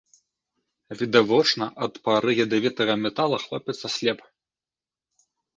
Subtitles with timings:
[1.01, 4.19] Відавочна, ад пары ядавітага метала хлопец аслеп.